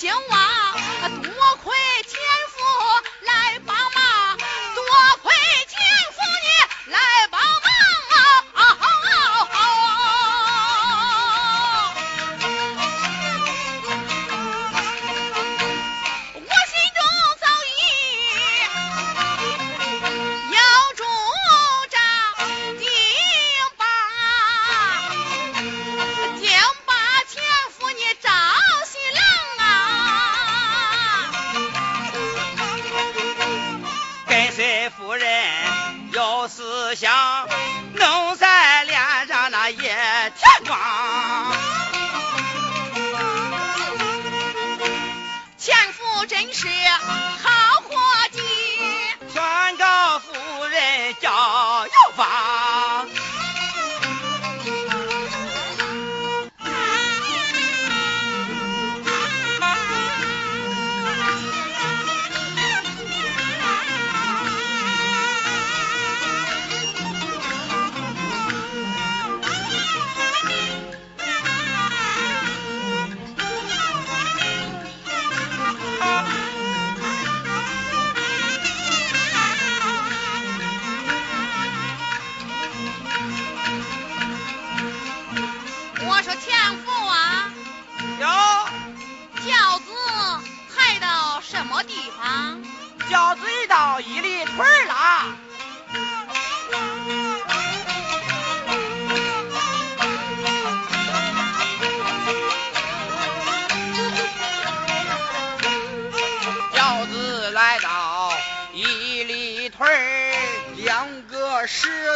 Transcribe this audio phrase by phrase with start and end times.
[0.00, 1.30] 兴旺多
[1.62, 1.74] 亏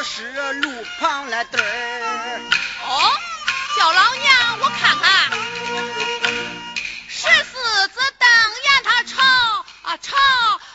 [0.05, 2.41] 石狮路旁来对儿。
[2.87, 3.11] 哦，
[3.77, 5.33] 叫老娘我看看。
[7.09, 8.29] 十四子瞪
[8.65, 9.23] 眼他瞅
[9.83, 10.15] 啊瞅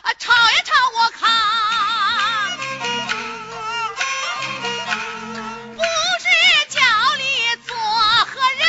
[0.02, 1.22] 啊瞅一瞅我看，
[5.76, 5.82] 不
[6.20, 6.26] 知
[6.70, 6.82] 叫
[7.18, 7.24] 你
[7.68, 7.78] 做
[8.26, 8.66] 何人？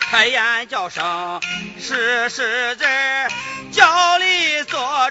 [0.00, 1.40] 开眼叫声
[1.78, 2.84] 是是字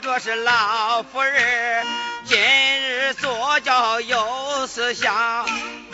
[0.04, 1.86] 坐着是老夫人。
[2.26, 5.48] 今日坐轿有思想，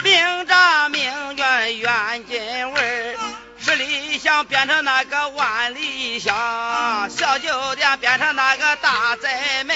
[0.04, 3.16] 明扎明远远近味，
[3.60, 9.76] 十里香变成那个万里香，小酒店变成那个大宅门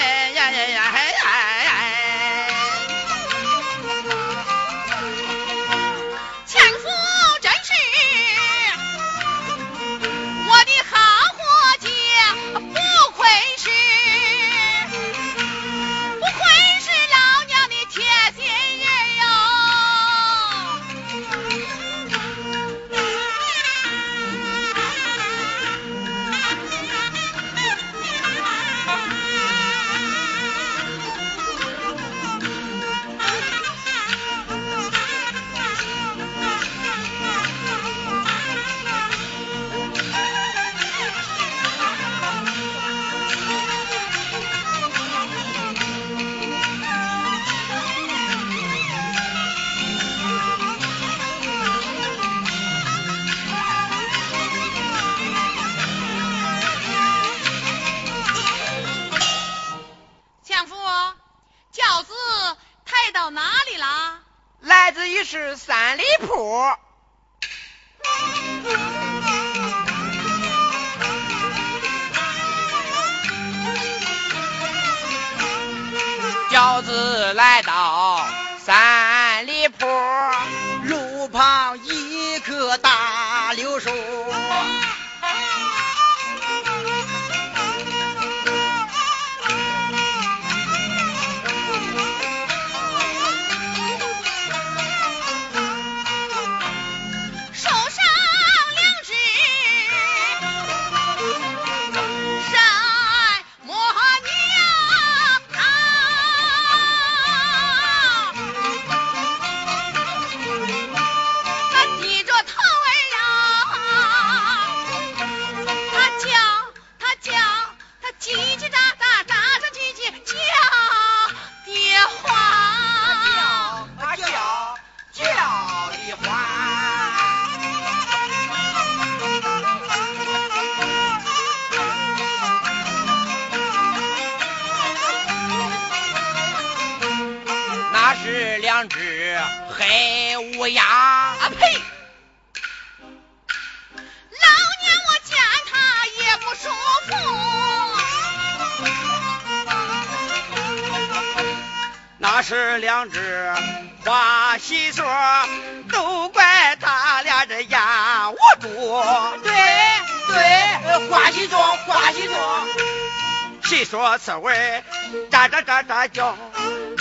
[164.24, 164.82] 刺猬
[165.30, 166.34] 喳喳喳喳叫，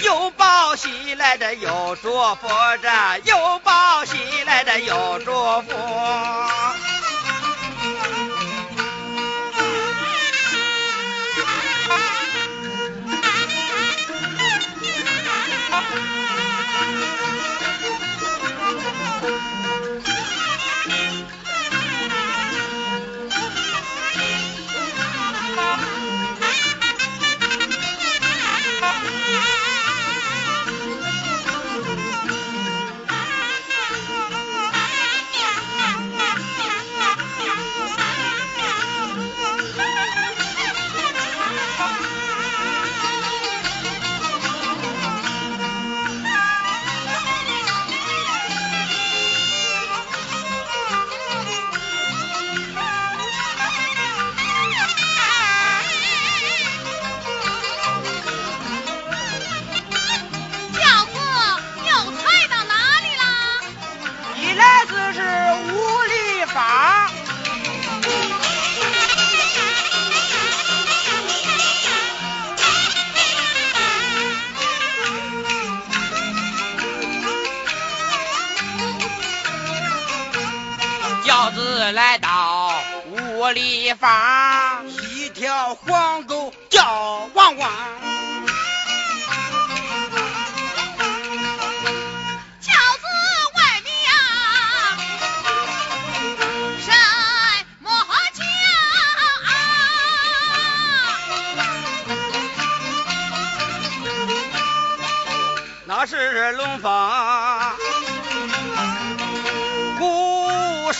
[0.03, 2.50] 又报喜来的又祝福
[2.82, 6.83] 着，又报喜来的又祝福。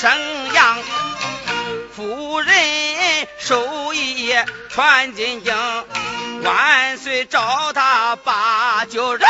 [0.04, 0.12] 生
[0.54, 0.78] 养，
[1.96, 2.54] 夫人
[3.40, 4.36] 手艺
[4.70, 5.56] 传金经，
[6.44, 9.30] 万岁召他把酒让。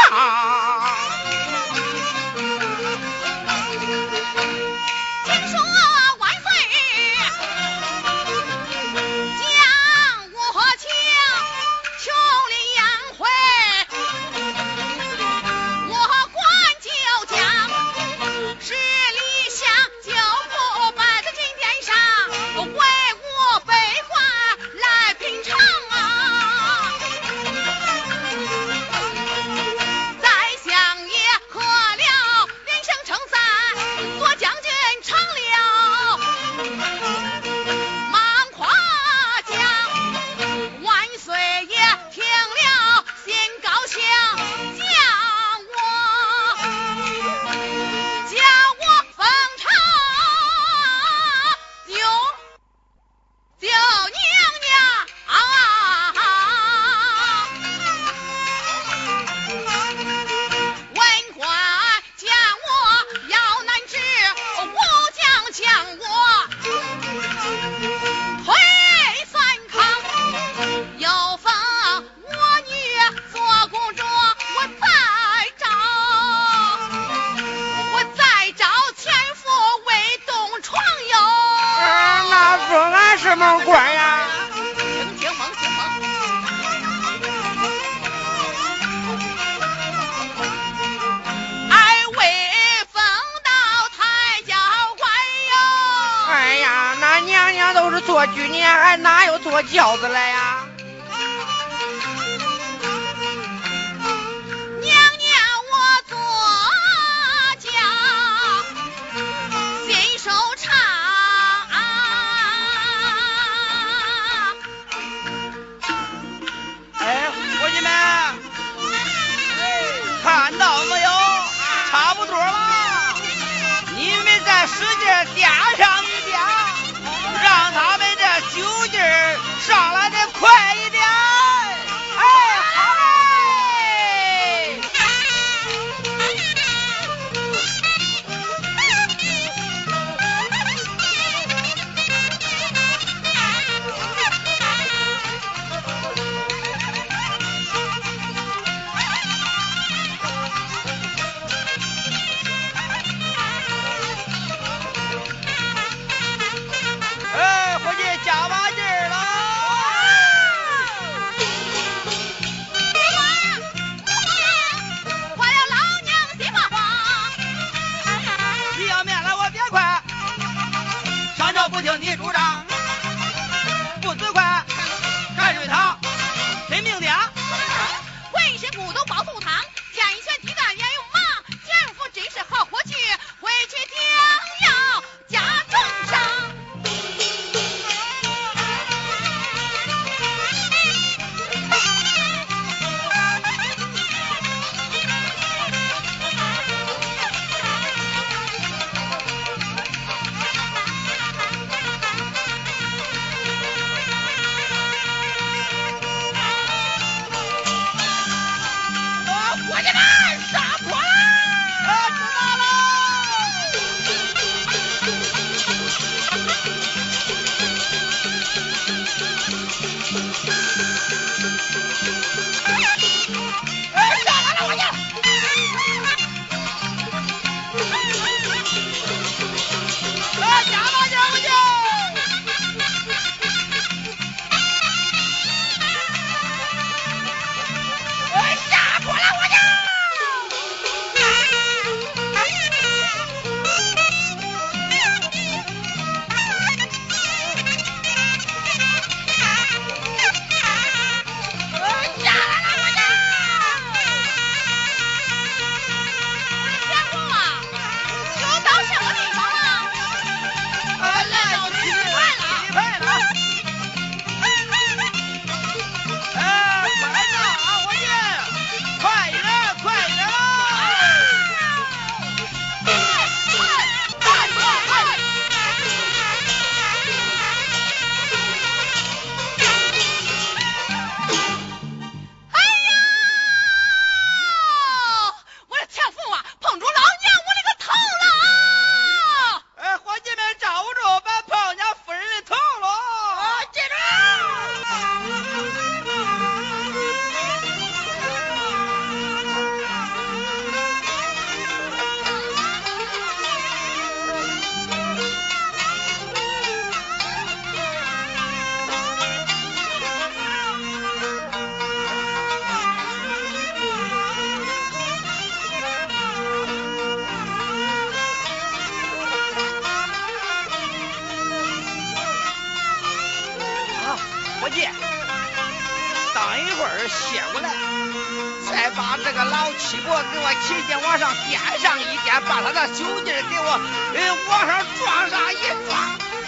[329.94, 333.80] 七伯给我起劲往上颠上一颠，把他的酒劲给我
[334.16, 335.94] 呃往上撞上一撞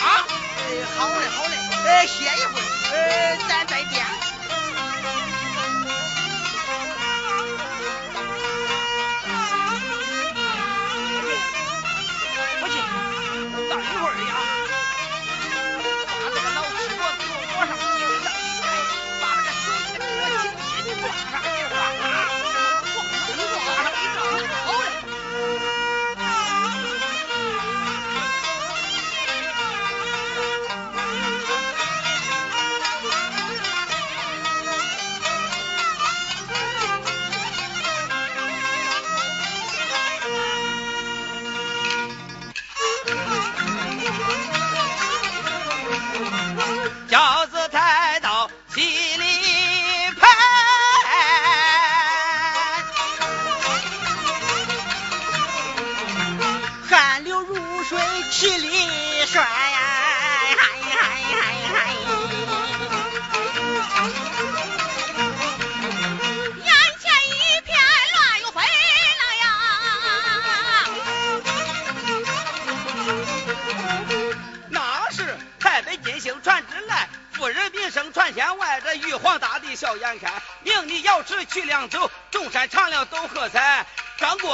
[0.02, 0.26] 啊！
[0.98, 1.54] 好嘞好嘞，
[1.86, 3.84] 呃歇一会儿，呃咱再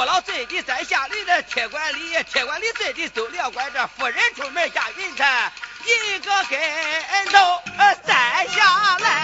[0.02, 5.52] 张国老醉的在下来的铁拐里，铁拐李醉的走撂拐，这夫人出门下云彩，
[5.84, 6.58] 一个跟
[7.26, 7.62] 头
[8.04, 9.21] 栽下来。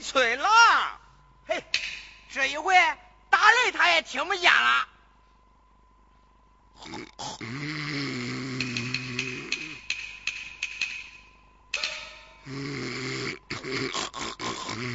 [0.00, 0.48] 进村了。
[1.46, 1.62] 嘿，
[2.32, 2.74] 这一回。
[3.28, 4.88] 打雷他也听不见了。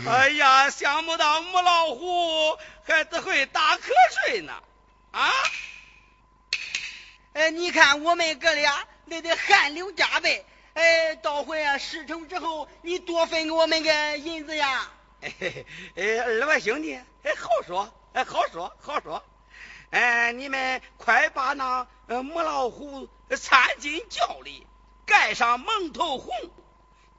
[0.07, 3.83] 哎呀，想不到母老虎还只会打瞌
[4.25, 4.53] 睡呢！
[5.11, 5.31] 啊？
[7.33, 10.45] 哎，你看我们哥俩累得汗流浃背。
[10.73, 14.91] 哎，到回啊事成之后，你多分给我们个银子呀。
[15.95, 17.93] 哎，二位兄弟，哎，好说。
[18.13, 19.21] 哎，好说好说，
[19.89, 24.65] 哎，你们快把那母老虎搀进轿里，
[25.05, 26.33] 盖上蒙头红，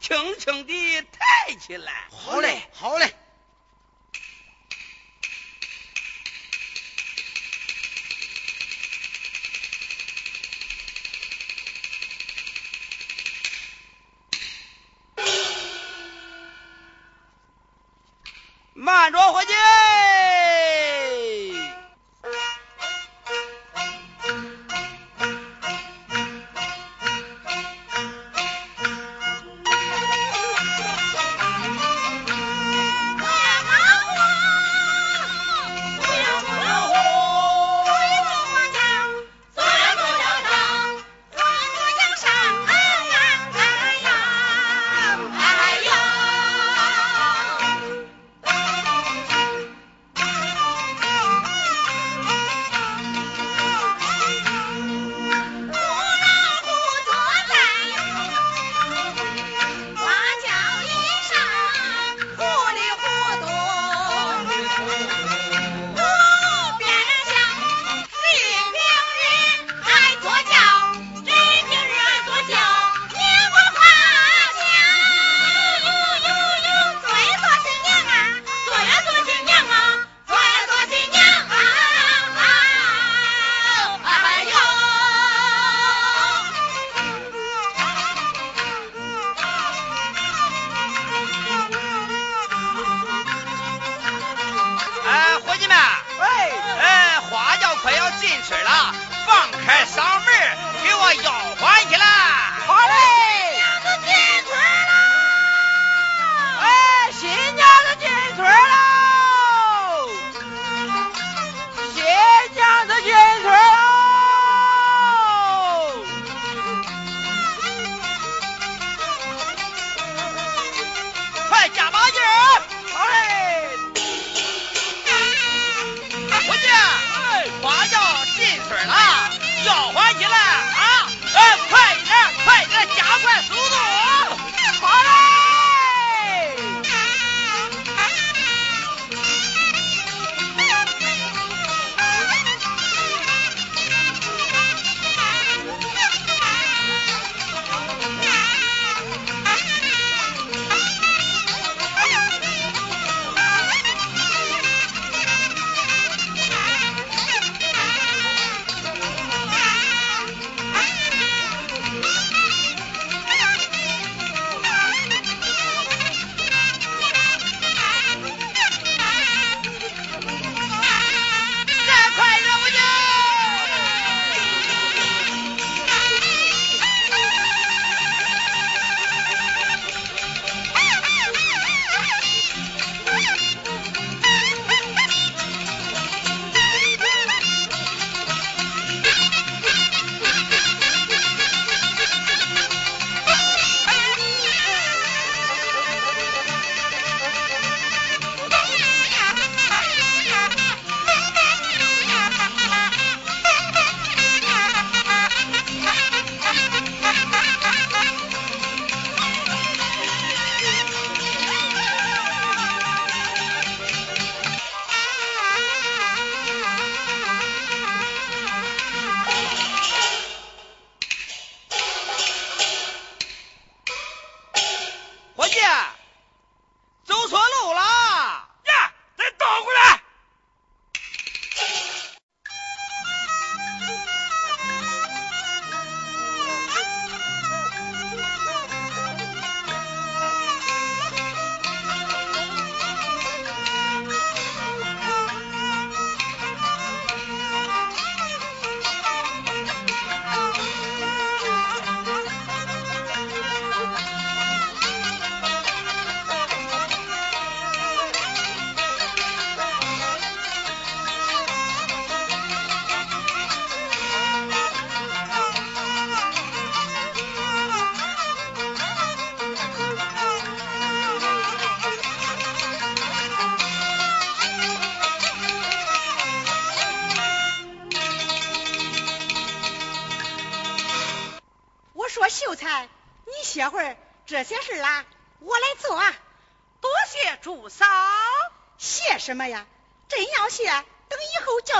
[0.00, 2.08] 轻轻地抬起来。
[2.10, 3.14] 好嘞，好嘞。
[18.76, 20.35] 慢着，伙计。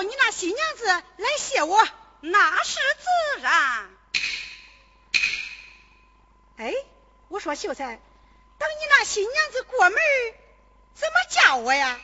[0.06, 1.88] 你那新娘子来谢我，
[2.20, 2.78] 那是
[3.34, 3.90] 自然。
[6.58, 6.72] 哎，
[7.28, 7.96] 我说秀才，
[8.58, 9.98] 等你那新娘子过门，
[10.94, 12.00] 怎么叫我呀？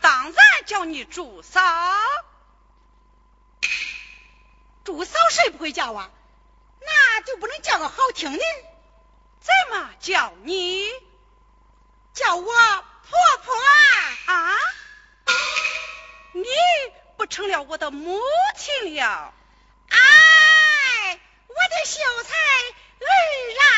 [0.00, 1.60] 当然叫你祝嫂。
[4.84, 6.10] 祝嫂谁不会叫啊？
[6.80, 8.44] 那就不能叫个好听的？
[9.40, 10.88] 怎么叫你？
[12.14, 14.34] 叫我婆婆啊！
[14.34, 14.58] 啊！
[16.34, 16.44] 你
[17.16, 18.18] 不成了我的母
[18.56, 19.34] 亲了？
[19.90, 22.34] 哎，我的秀才
[22.98, 23.06] 儿
[23.60, 23.68] 啊！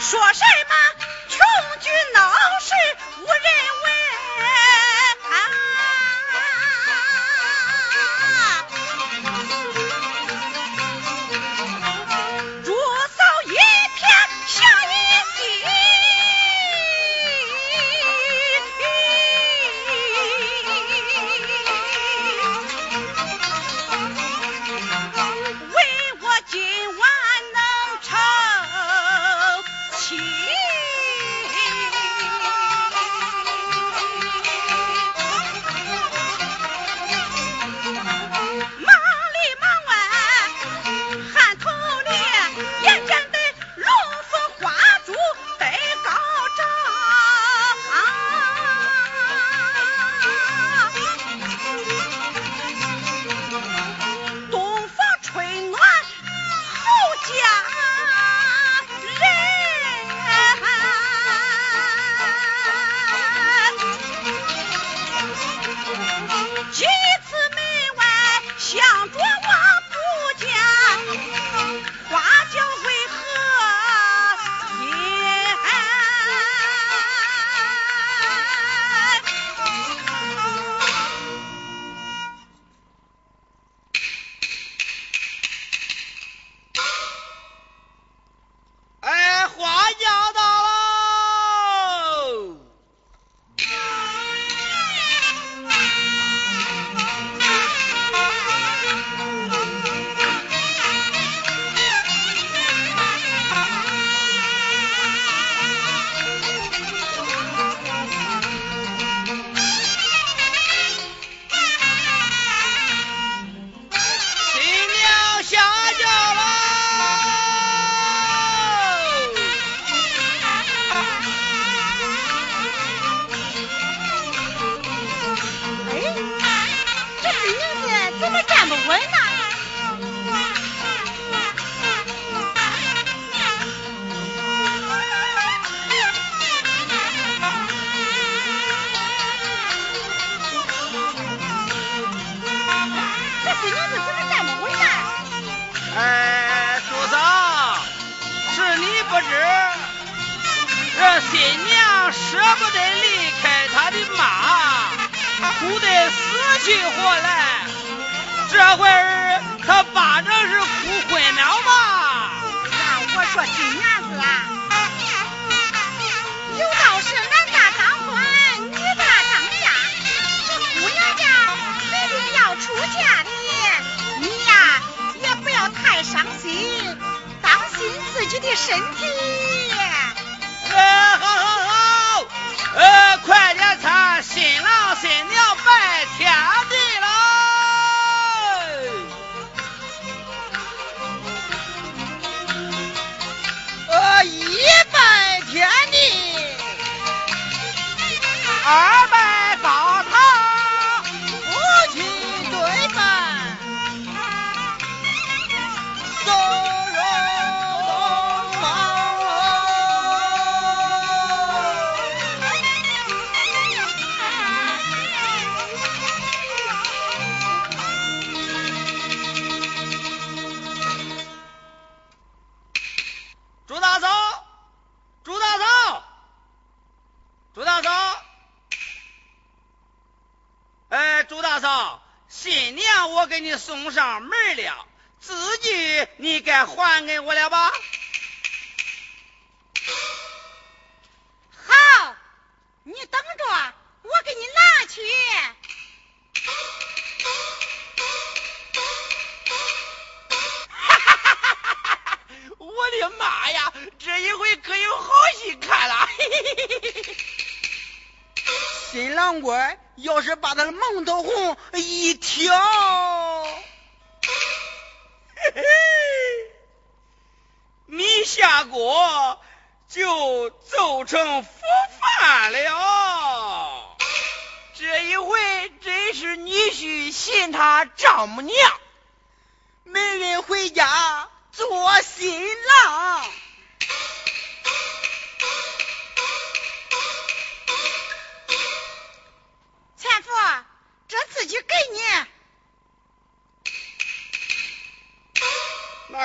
[0.00, 0.44] 说什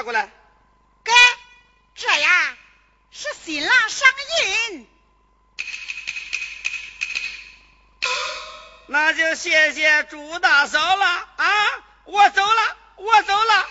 [0.04, 0.30] 过来。
[1.04, 1.12] 给
[1.96, 2.58] 这呀
[3.12, 4.10] 是新郎上
[4.70, 4.88] 印
[8.88, 11.66] 那就谢谢朱大嫂了啊！
[12.04, 13.71] 我走了我走了。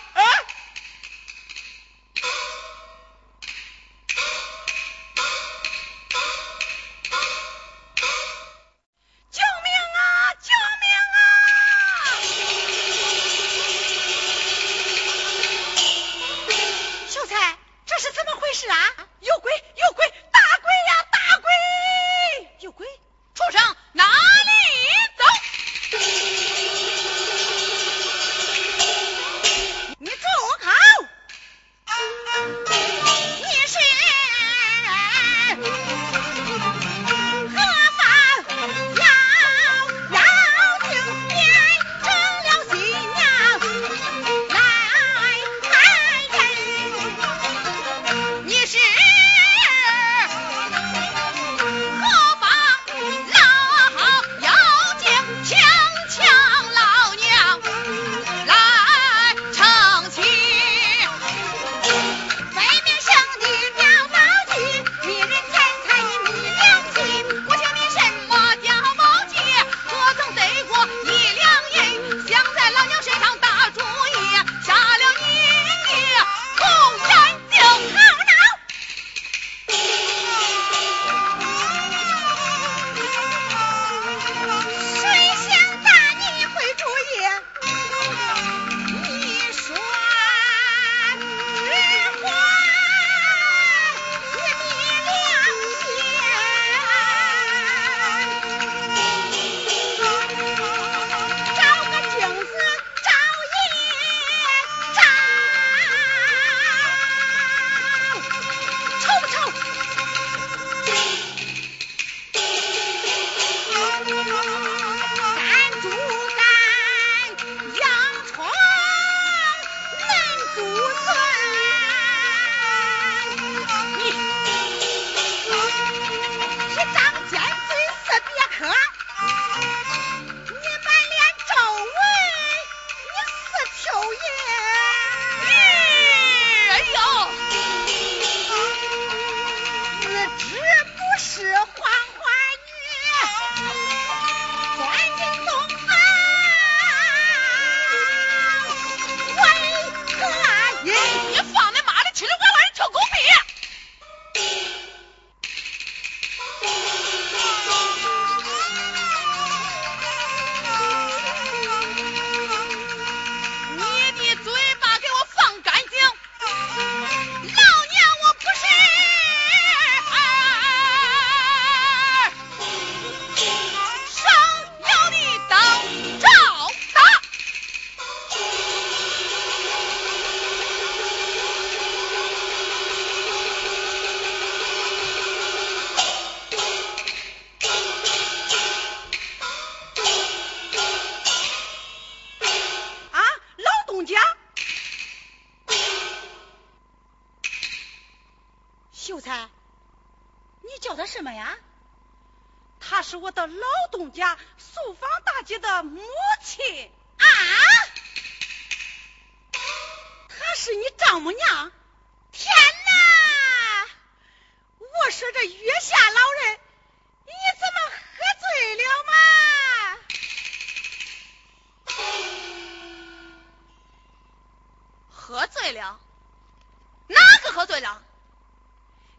[227.51, 228.01] 喝醉了？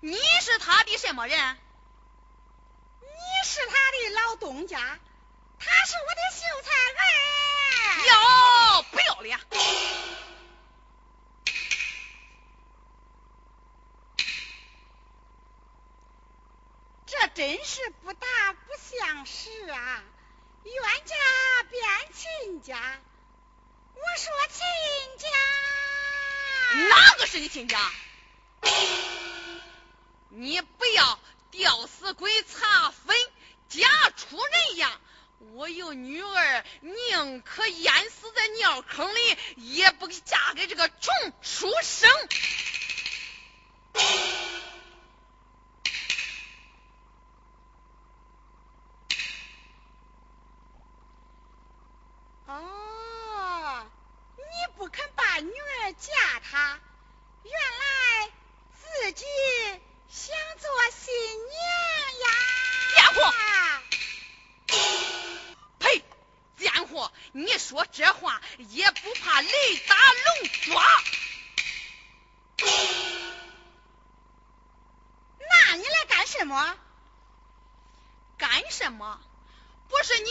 [0.01, 1.59] 你是他的什么人？
[3.01, 3.09] 你
[3.47, 4.99] 是他的老东家
[5.61, 7.07] 他是我的秀才儿
[8.07, 9.39] 哟不要脸！
[17.07, 20.03] 这真是不打不相识啊！
[20.65, 21.15] 冤家
[21.71, 23.01] 变亲家
[23.95, 24.65] 我说亲
[25.19, 25.29] 家
[26.89, 27.79] 哪个是你亲家？
[30.31, 31.19] 你不要
[31.51, 33.17] 吊死鬼查坟，
[33.69, 35.01] 假出人样！
[35.55, 42.09] 我有女儿，宁可淹死在尿坑里，也不嫁给这个穷书生。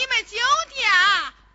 [0.01, 0.35] 你们酒
[0.73, 0.89] 店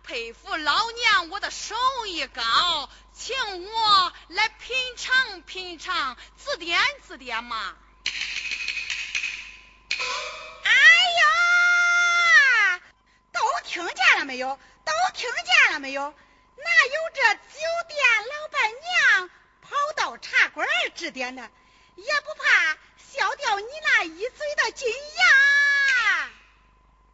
[0.03, 1.75] 佩服老娘我的手
[2.05, 3.35] 艺高，请
[3.65, 7.75] 我来品尝品尝，指点指点嘛。
[10.63, 10.71] 哎
[12.71, 12.81] 呀，
[13.33, 14.57] 都听见了没有？
[14.85, 16.03] 都听见了没有？
[16.03, 19.29] 哪有这酒店老板娘
[19.61, 21.51] 跑到茶馆指点的？
[21.97, 22.77] 也不怕
[23.11, 26.29] 笑掉你那一嘴的金牙！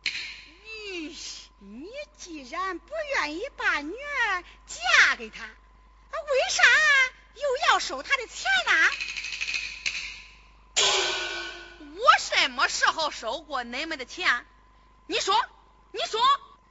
[0.03, 1.17] 咦。
[1.65, 1.87] 你
[2.23, 5.49] 既然不愿意把女儿嫁给他，为
[6.49, 6.63] 啥
[7.35, 8.71] 又要收他的钱呢？
[11.97, 14.45] 我什么时候收过你们的钱？
[15.07, 15.35] 你说，
[15.91, 16.21] 你说，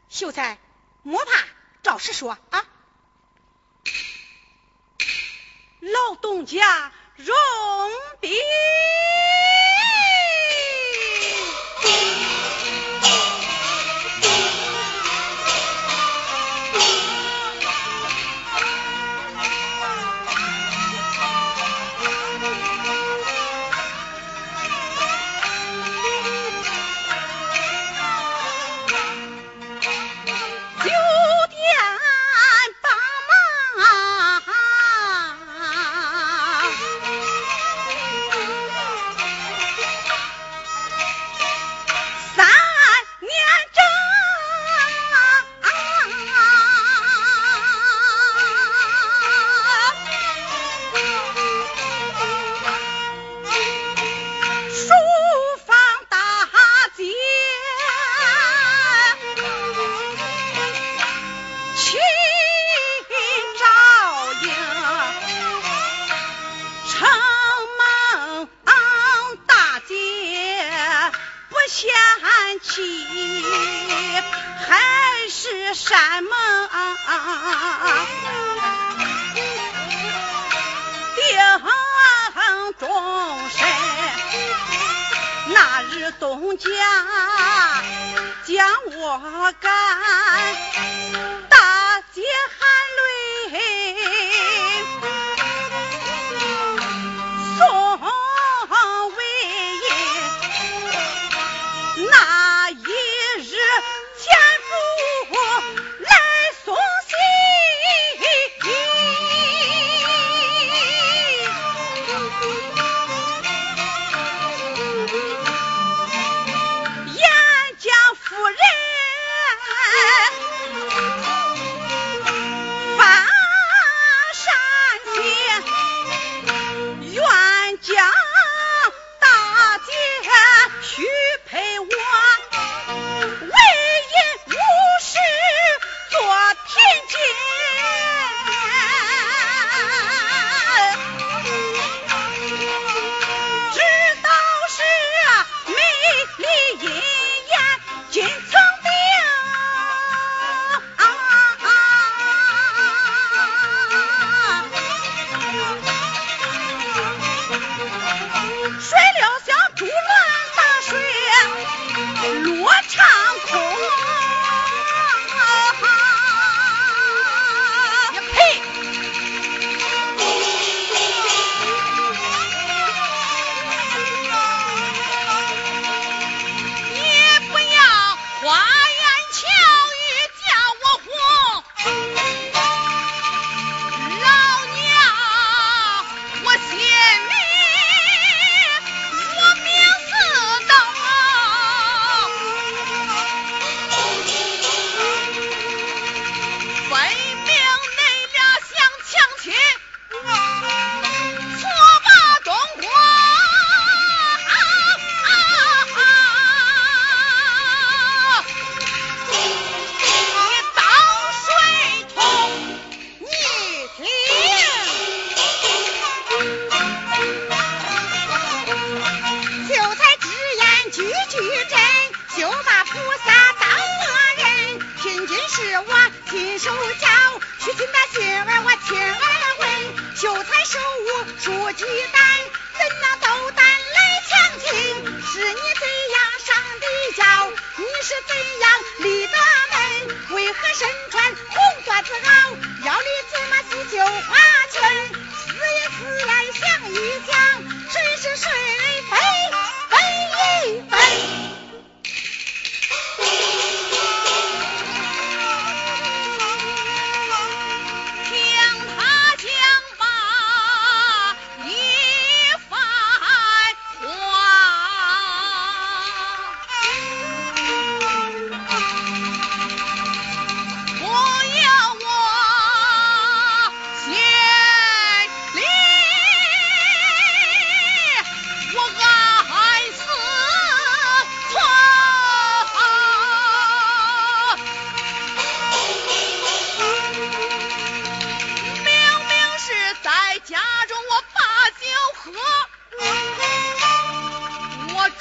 [0.08, 0.58] 秀才
[1.02, 1.44] 莫怕，
[1.82, 2.66] 照实说啊。
[5.80, 7.36] 老东家容
[8.20, 8.32] 禀。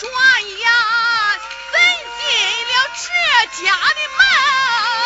[0.02, 0.10] 转
[0.58, 0.68] 眼
[1.72, 1.78] 人
[2.18, 2.26] 进
[2.66, 5.01] 了这家的门。